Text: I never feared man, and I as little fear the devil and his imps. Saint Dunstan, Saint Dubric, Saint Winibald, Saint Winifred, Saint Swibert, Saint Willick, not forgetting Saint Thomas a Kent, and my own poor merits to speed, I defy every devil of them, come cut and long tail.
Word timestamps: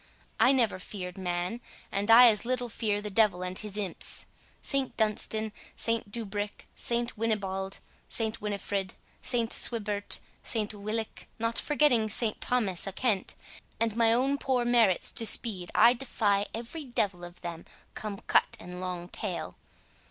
I 0.39 0.51
never 0.51 0.79
feared 0.79 1.15
man, 1.15 1.61
and 1.91 2.09
I 2.09 2.25
as 2.29 2.43
little 2.43 2.69
fear 2.69 3.03
the 3.03 3.11
devil 3.11 3.43
and 3.43 3.55
his 3.55 3.77
imps. 3.77 4.25
Saint 4.59 4.97
Dunstan, 4.97 5.53
Saint 5.75 6.11
Dubric, 6.11 6.65
Saint 6.75 7.15
Winibald, 7.15 7.77
Saint 8.09 8.41
Winifred, 8.41 8.95
Saint 9.21 9.51
Swibert, 9.53 10.19
Saint 10.41 10.71
Willick, 10.71 11.27
not 11.37 11.59
forgetting 11.59 12.09
Saint 12.09 12.41
Thomas 12.41 12.87
a 12.87 12.91
Kent, 12.91 13.35
and 13.79 13.95
my 13.95 14.11
own 14.11 14.39
poor 14.39 14.65
merits 14.65 15.11
to 15.11 15.23
speed, 15.27 15.69
I 15.75 15.93
defy 15.93 16.47
every 16.51 16.83
devil 16.83 17.23
of 17.23 17.41
them, 17.41 17.65
come 17.93 18.21
cut 18.25 18.57
and 18.59 18.81
long 18.81 19.07
tail. 19.07 19.55